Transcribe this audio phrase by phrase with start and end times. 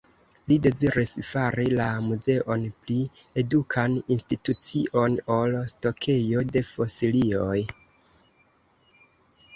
[0.51, 2.97] Li deziris fari la Muzeon pli
[3.41, 7.59] edukan institucion, ol stokejo de fosilioj.